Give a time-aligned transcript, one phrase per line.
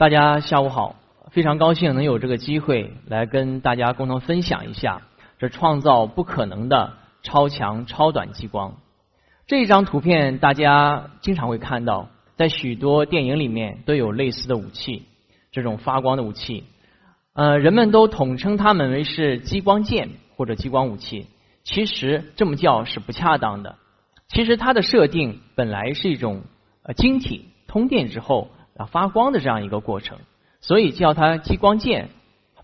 [0.00, 0.96] 大家下午好，
[1.30, 5.02] 非常高兴能有这个机会来跟大家共同分享一下
[5.38, 8.76] 这创造不可能的超强超短激光。
[9.46, 15.02] 这一张图片大家经常会看到，在许多电影里面都有类似的武器，
[15.52, 16.64] 这种发光的武器，
[17.34, 21.26] 呃，人们都统称它们为是激光剑或者激光武器。
[21.62, 23.76] 其实这么叫是不恰当的。
[24.28, 26.44] 其实它的设定本来是一种
[26.84, 28.48] 呃晶体通电之后。
[28.80, 30.20] 啊，发光的这样一个过程，
[30.62, 32.08] 所以叫它激光剑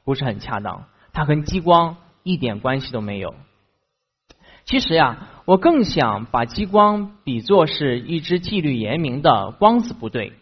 [0.03, 3.34] 不是很恰当，它跟激光一点关系都没有。
[4.64, 10.33] 其实呀，我更想把激光比作是一支纪律严明的光子部队，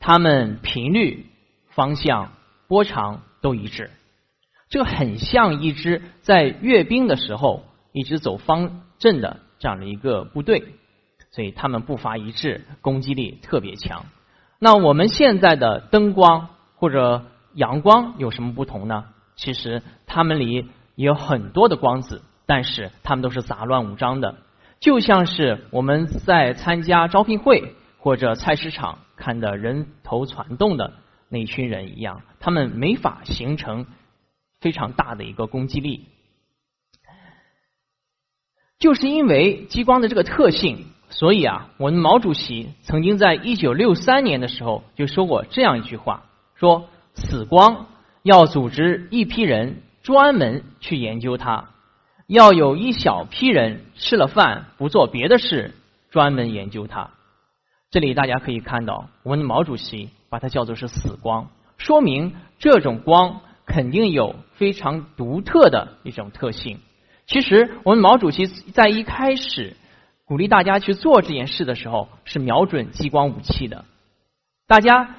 [0.00, 1.26] 它们频率、
[1.68, 2.32] 方向、
[2.66, 3.92] 波长都一致，
[4.70, 7.62] 这个很像一支在阅兵的时候
[7.92, 10.64] 一直走方阵的这样的一个部队，
[11.30, 14.04] 所以他们步伐一致，攻击力特别强。
[14.64, 19.06] 那我们现在的灯光或者阳光有什么不同呢？
[19.34, 24.36] 其实它们里也有很多的光子，但是它们都是杂乱无章的，
[24.78, 30.92] 就像是我们在参加招聘会或者菜市场看的人头攒动的
[31.28, 33.86] 那群人一样，他们没法形成
[34.60, 36.06] 非常大的一个攻击力，
[38.78, 40.86] 就是因为激光的这个特性。
[41.14, 46.22] 所以啊，我们毛主席曾经在一九六三年的时候就说过这样一句话：
[46.54, 47.86] 说死光
[48.22, 51.68] 要组织一批人专门去研究它，
[52.26, 55.74] 要有一小批人吃了饭不做别的事，
[56.10, 57.10] 专门研究它。
[57.90, 66.78] 这里大家可以看到，我们的毛主席把它叫做是死光，说明这种光肯定有非常独特的一种特性。
[67.26, 69.76] 其实，我们毛主席在一开始。
[70.32, 73.84] 鼓励大家去做这件事的时候，是瞄准激光武器的。
[74.66, 75.14] 大家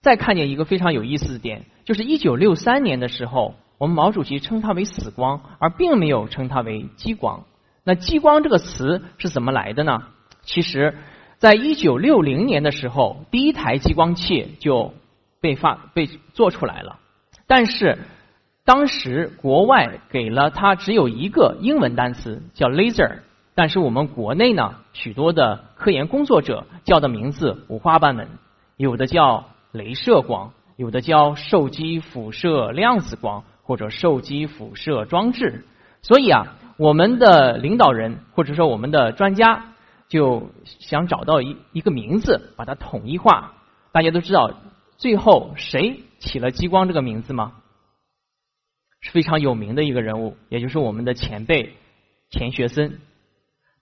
[0.00, 7.44] 再看见一个非常有意思的点，就是一九六三年的时候，我们毛主席称它为死光，而并没有称它为激光。
[7.84, 10.04] 那激光这个词是怎么来的呢？
[10.40, 10.96] 其实，
[11.36, 14.94] 在一九六零年的时候，第一台激光器就
[15.42, 16.98] 被发被做出来了，
[17.46, 17.98] 但是
[18.64, 23.18] 当时国外给了它只有一个英文单词，叫 laser。
[23.54, 28.28] 但是我们国内呢，许多的科研工作者叫的名字五花八门，
[28.76, 35.64] 有的叫镭射光，有的叫受激辐射量子光，或者受激辐射装置。
[36.02, 39.74] 所以啊，我们的领导人或者说我们的专家
[40.08, 43.52] 就想找到一一个名字，把它统一化。
[43.92, 44.52] 大家都知道，
[44.96, 47.52] 最后谁起了激光这个名字吗？
[49.02, 51.74] 是非常有名的一个人物，也就是我们的前辈
[52.30, 53.00] 钱学森。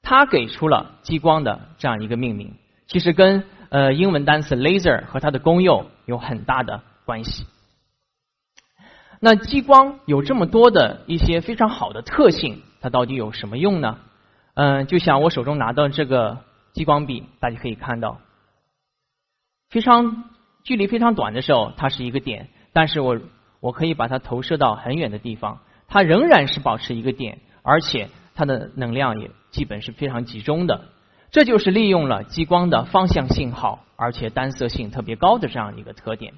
[0.02, 2.54] 他给出了激光的这样一个命名，
[2.86, 7.44] 其实跟呃英文单词 laser 和它的功用有很大的关系。
[9.20, 13.98] 那激光有这么多的一些非常好的特性，它到底有什么用呢？
[14.54, 16.38] 嗯，就像我手中拿到这个
[16.72, 18.20] 激光笔，大家可以看到，
[19.68, 20.24] 非常
[20.64, 23.20] 距离非常短的时候，它是一个点，但是我
[23.60, 28.08] 我可以把它投射到很远的地方，它仍然是保持一个点，而且。
[28.38, 30.82] 它的能量也基本是非常集中的，
[31.32, 36.34] 这就是利用了激光的方向信号，而且单色性特别高的这样一个特点。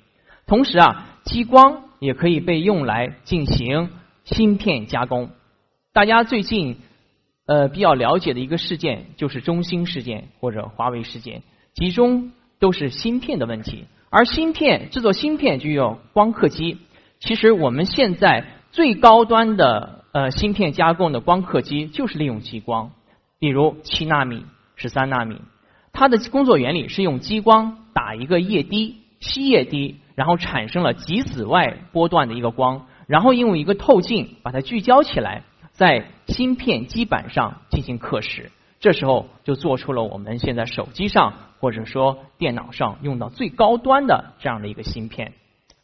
[0.47, 3.91] 同时啊，激光也可以被用来进行
[4.25, 5.29] 芯片加工。
[5.93, 6.79] 大家最近
[7.47, 11.43] 呃比较了解的一个事件就是中兴事件或者华为事件，
[11.75, 13.85] 集中都是芯片的问题。
[14.09, 16.79] 而芯片制作芯片就要光刻机，
[17.19, 20.00] 其实我们现在最高端的。
[20.13, 22.91] 呃，芯片加工的光刻机就是利用激光，
[23.39, 25.41] 比如七纳米、十三纳米，
[25.93, 38.49] 它的工作原理是用激光打一个液滴，吸液滴，然后产生了极紫外波段的一个光，然后用一个透镜把它聚焦起来，在芯片基板上进行刻蚀，
[38.81, 45.35] 这时候就做出了我们现在手机上或者说电脑上用到最高端的这样的一个芯片。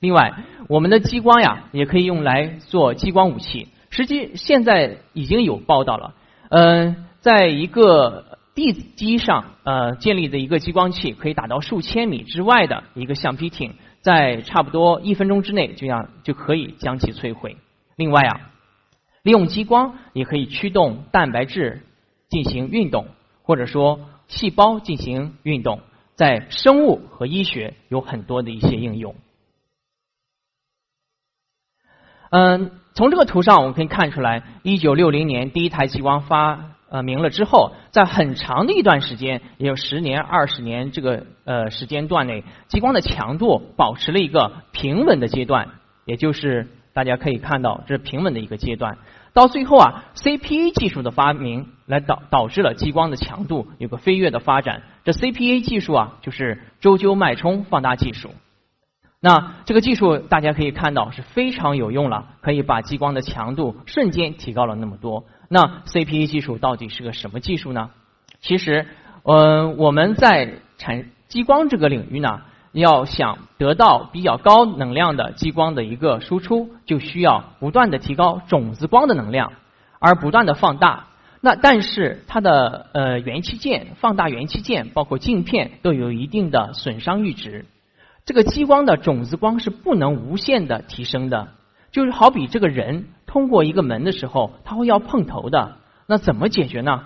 [0.00, 0.34] 另外，
[0.68, 3.68] 我们的激光呀，也可以用来做激光武器。
[3.96, 6.12] 实际现在已经有报道了，
[6.50, 13.72] 嗯，在一个地基上呃建立的一个激光器，可以打到数千米之外的一个橡皮艇，
[14.02, 17.56] 在差不多一分钟之内，这样就可以将其摧毁。
[17.96, 18.50] 另外啊，
[19.22, 21.80] 利用激光也可以驱动蛋白质
[22.28, 23.06] 进行运动，
[23.44, 25.80] 或者说细胞进行运动，
[26.16, 29.14] 在生物和医学有很多的一些应用。
[32.30, 36.58] 嗯，从这个图上我们可以看出来，一九六零年第一台激光发
[36.88, 45.68] 呃明了之后，在很长的一段时间，也有十年、二十年这个呃时间段内，激光的强度保持了一个平稳的阶段，
[46.04, 48.98] 也就是大家可以看到这是平稳的一个阶段。
[49.32, 54.82] 到最后啊，CPA 技术的发明来导导致了激光的强度有个飞跃的发展。
[55.04, 58.30] 这 CPA 技术啊，就是周纠脉冲放大技术。
[59.28, 65.24] 那这个技术大家可以看到是非常有用了，可以把激光的强度瞬间提高了那么多。
[65.48, 67.90] 那 CPA 技术到底是个什么技术呢？
[68.40, 68.86] 其实，
[69.24, 79.54] 呃，我们在产激光这个领域呢，要想得到比较高能量的激光的一个输出，就需要不断的提高种子光的能量，
[79.98, 81.06] 而不断的放大。
[81.40, 87.66] 那但是它的呃元器件、放大元器件，包括镜片，都有一定的损伤阈值。
[88.26, 91.52] 这个激光的种子光是不能无限的提升的，
[91.92, 95.76] 就是好比这个人通过一个门的时候，他会要碰头的，
[96.08, 97.04] 那怎么解决呢？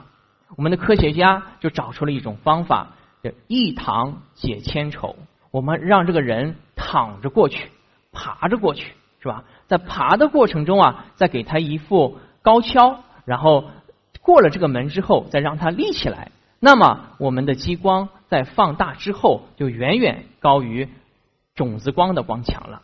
[0.56, 5.14] 我们的科学家就找出了一种方法，叫一躺解千愁。
[5.50, 7.70] 我们让这个人躺着过去，
[8.12, 9.44] 爬着过去，是吧？
[9.66, 13.66] 在爬的过程中啊，再给他一副高跷，然后
[14.22, 16.32] 过了这个门之后，再让他立起来。
[16.60, 20.88] 那么我们的激光在放大之后，就远远高于。
[21.54, 22.82] 种子光的光强了。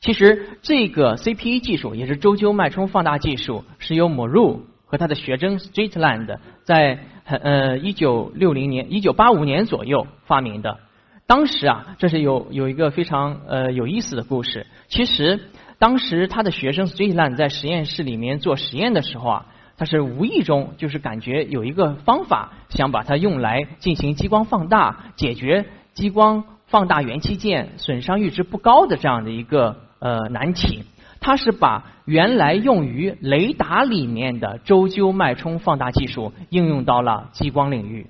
[0.00, 10.78] 其实这个 CPA 技术也是周纠脉冲放大技术，是由 Moru 和他的学生 Streetland 在呃一九六零年、一九八五年左右发明的。
[11.26, 14.66] 当时啊，这是有有一个非常呃有意思的故事。
[14.86, 15.40] 其实
[15.78, 19.46] 当时他的学生 Streetland 在实验室里面做实验的时候啊，
[19.76, 26.44] 他是无意中就是感觉有一个方法，想把它用来进行激光放大，解决激光。
[26.68, 30.84] 放大元器件损伤阈值不高的这样的一个呃难题，
[31.18, 38.06] 它是把原来用于雷达里面的周纠脉冲放大技术应用到了激光领域，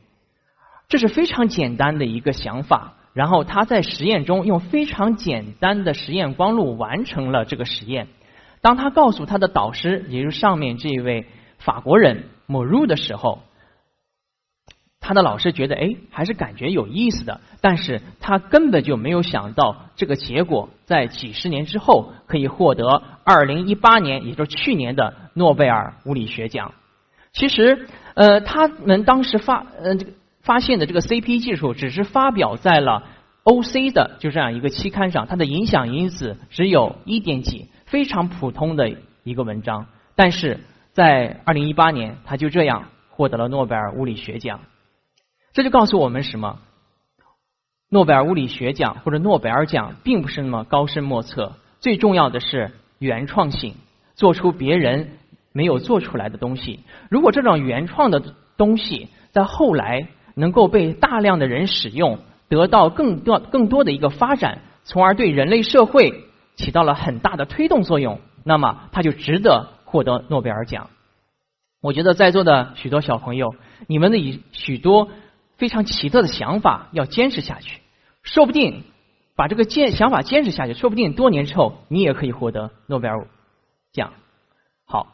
[0.89, 2.95] 这是非常简单的一个想法。
[3.15, 8.09] 然后他在实验中用非常简单的实验光路完成了这个实验。
[8.61, 11.27] 当他告诉他的导师，也就是上面这位
[11.59, 13.41] 法国人莫入的时候。
[15.09, 26.73] 他的老师觉得，哎，还是感觉有意思的，但是他根本就没有想到这个结果在几十年之后可以获得二零一八年，也就是去年的诺贝尔物理学奖。
[27.33, 30.13] 其实，呃，他们当时发，呃，这个
[30.43, 33.05] 发现的这个 CP 技术只是发表在了
[33.45, 38.93] OC 的就这样一个期刊上，它的影响因子只有一点几，非常普通的
[39.25, 39.87] 一个文章。
[40.15, 40.61] 但是
[40.93, 44.61] 在二零一八年，他就这样获得了诺贝尔物理学奖。
[45.59, 46.61] 这就告诉我们什么？
[47.91, 52.71] 诺贝尔物理学奖或者诺贝尔奖并不是那么高深莫测，最重要的是
[53.01, 53.75] 原创性，
[54.15, 55.19] 做出别人
[55.53, 56.79] 没有做出来的东西。
[57.11, 58.23] 如果这种原创的
[58.57, 66.23] 东西在后来能够被大量的人使用，得到更多更多的一个发展，从而对人类社会
[66.55, 70.89] 起到了很大的推动作用，那么它就值得获得诺贝尔奖。
[71.83, 73.57] 我觉得在座的许多小朋友，
[73.89, 75.09] 你们的以许多。
[75.59, 77.81] 非常奇特的想法，要坚持下去，
[78.23, 78.85] 说不定
[79.37, 83.27] 把这个坚想法坚持下去，说不定多年之后你也可以获得诺贝尔
[83.93, 84.13] 奖。
[84.87, 85.09] 好，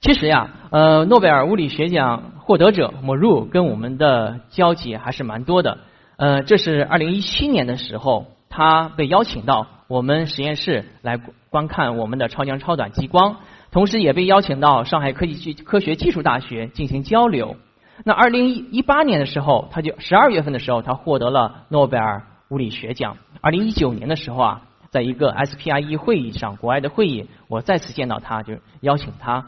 [0.00, 5.78] 其实呀，呃，诺贝尔物理学奖获得者莫入跟我们的交集还是蛮多的。
[6.16, 11.16] 呃，这是二零一七年的时候，他被邀请到我们实验室来
[11.50, 13.36] 观看我们的超强超短激光，
[13.70, 17.56] 同时也被邀请到上海科技技科学技术大学进行交流。
[18.04, 23.16] 那二零一八年的时候，他就十二月份的时候，他获得了诺贝尔物理学奖。
[23.40, 29.46] 二零一九年的时候啊，在一个 SPIE 会议上，国外的会议，我再次见到他，就邀请他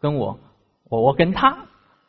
[0.00, 0.38] 跟我，
[0.88, 1.58] 我我跟他，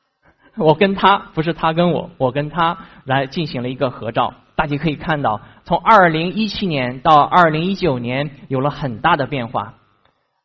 [0.57, 4.33] 我跟他不是他跟我，我跟他来进行了一个合照。
[4.55, 9.74] 大家可以看到，从二零一七年到二零一九年有了很大的变化。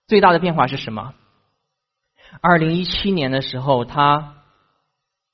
[0.09, 1.15] 最大的变化是什么？
[2.41, 4.33] 二零一七年的时候，他。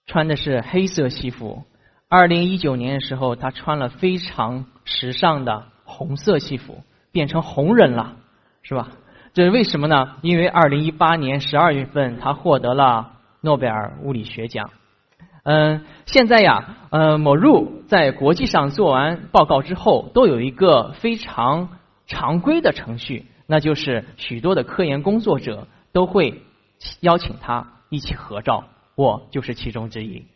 [0.07, 1.65] 穿的是黑色西服。
[2.09, 8.17] 二零一九年的时候，他穿了非常时尚的红色西服，变成红人了，
[8.63, 8.89] 是吧？
[9.33, 10.17] 这是为什么呢？
[10.21, 14.69] 因为二零一八年十二月份，他获得了诺贝尔物理学奖。
[15.45, 21.71] 嗯，现在呀，呃，某入在国际上做完报告之后，都有一个非常
[22.07, 26.43] 常规的程序，那就是许多的科研工作者都会
[27.01, 30.27] 邀请他一起合照，我就是其中之一。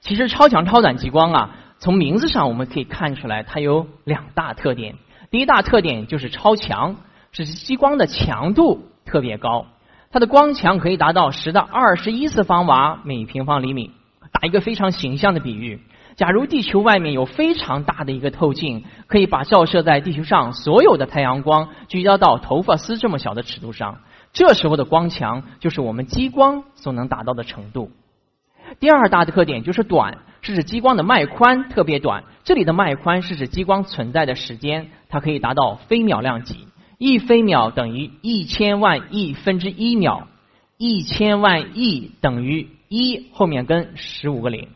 [0.00, 4.96] 其实超强超短激光啊，从名字上我们可以看出来，它有两大特点。
[5.30, 6.96] 第一大特点就是超强，
[7.32, 9.66] 是激光的强度特别高。
[10.10, 13.90] 它的光强可以达到十到二十一次方瓦每平方厘米。
[14.30, 15.80] 打一个非常形象的比喻，
[16.14, 24.00] 假如地球外面有非常大的一个透镜，可以把照射在地球上所有的太阳光聚焦到头发丝这么小的尺度上，
[24.38, 27.90] 这时候的光强就是我们激光所能达到的程度。
[28.78, 32.22] 第二大的特点就是短，是指激光的脉宽特别短。
[32.44, 36.68] 这里的脉宽是指激光存在的时间，它可以达到飞秒量级。
[36.98, 40.28] 一飞秒等于一千万亿分之一秒，
[40.76, 44.68] 一千万亿等于一后面跟十五个零，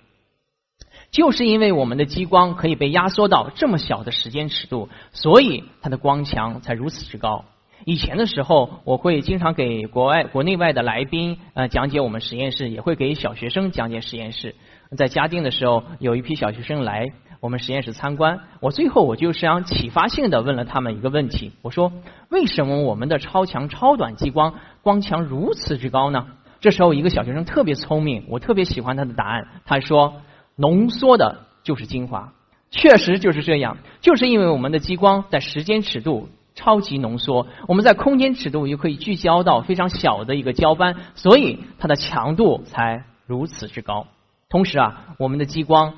[1.13, 7.45] 就是因为我们的激光可以被压缩到这么小的时间尺度，所以它的光强才如此之高。
[7.85, 14.55] 以前的时候，我会经常给国外、国内外的来宾呃讲解我们实验室，也会给小学生讲解实验室。
[14.97, 17.07] 在嘉定的时候，有一批小学生来。
[17.41, 21.93] 我们实验室参观，我最后我就这样启发性的问了他们一个问题，我说
[22.29, 26.29] 为什么我们的超强超短激光光强如此之高呢？
[26.61, 30.23] 这时候一个小学生特别聪明，我特别喜欢他的答案，他说
[30.55, 32.33] 浓缩的就是精华，
[32.71, 44.07] 确实就是这样，就是因为我们的激光在时间尺度超级浓缩，我们在空间尺度又可以聚焦到非常小的一个焦斑，所以它的强度才如此之高。
[44.49, 45.95] 同时啊，我们的激光。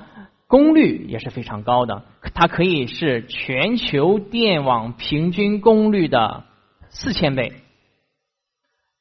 [0.47, 2.03] 功率也是非常高的，
[2.35, 6.43] 它可以是全球电网平均功率的
[6.89, 7.53] 四千倍。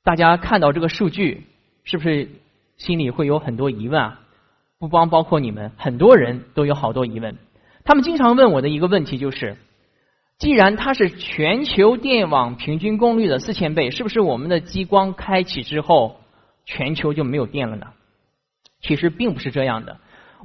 [0.02, 1.46] 大家看到这个数据，
[1.84, 2.30] 是不是
[2.78, 4.20] 心里会有很多疑问啊？
[4.78, 7.36] 不光包括你们，很多人都有好多疑问。
[7.84, 9.58] 他们经常问我的一个问题就是：
[10.44, 16.20] 既然它是全球电网平均功率的四千倍，是不是我们的激光开启之后，
[16.66, 17.86] 全球就没有电了呢？
[18.82, 19.96] 其实并不是这样的。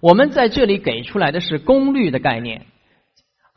[0.02, 2.66] 我们在这里给出来的是功率的概念，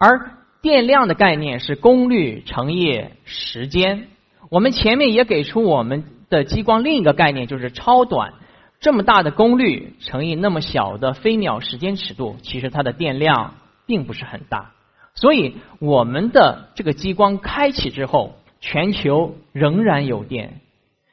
[0.01, 0.33] 而
[0.63, 4.09] 电量的概念是功率乘以时间。
[4.51, 8.35] 我们前面也给出我们的激光另一个概念，就是超短。
[8.81, 13.55] 这么大的功率乘以那么小的飞秒时间尺度，其实它的电量
[13.87, 14.73] 并不是很大。
[15.15, 20.61] 所以我们的这个激光开启之后，全球仍然有电，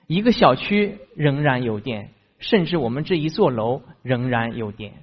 [0.08, 4.94] 一个小区仍然有电，甚至我们这一座楼仍然有电。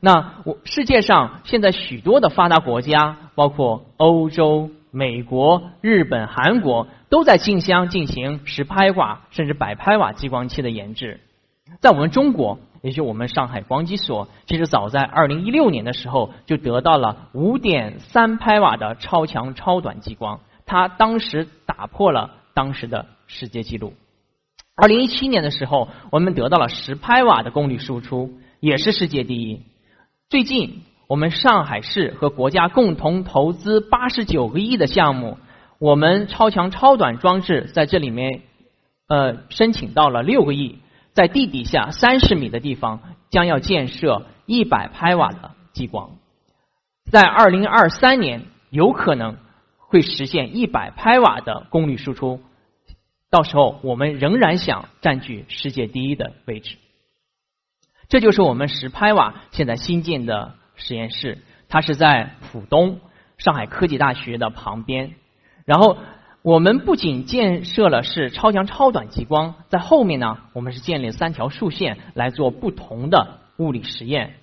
[0.00, 11.20] 那我世界上现在许多的发达国家，包括欧洲、美国、日本、韩国，都在竞相进行十拍瓦甚至百拍瓦激光器的研制。
[11.80, 23.94] 在我们中国，也就我们上海光机所，其实早在二零一六年的时候就得到了五点三拍瓦的超强超短激光，它当时打破了当时的世界纪录。
[24.76, 29.62] 二零一七年的时候，我们得到了十拍瓦的功率输出，也是世界第一。
[30.30, 35.38] 最近，我们上海市和国家共同投资八十九个亿的项目，
[35.80, 38.42] 我们超强超短装置在这里面，
[39.08, 40.78] 呃，申请到了六个亿，
[41.18, 46.12] 在地底下三十米的地方将要建设一百拍瓦的激光，
[47.10, 49.36] 在二零二三年有可能
[49.78, 52.40] 会实现一百拍瓦的功率输出，
[53.30, 56.76] 到时候我们仍然想占据世界第一的位置。
[58.08, 63.00] 这就是我们十拍瓦现在新建的实验室，它是在浦东
[63.38, 65.16] 上海科技大学的旁边。
[65.64, 65.98] 然后
[66.48, 74.36] 我们不仅建设了是超强超短激光在后面呢我们是建立三条竖线来做不同的物理实验。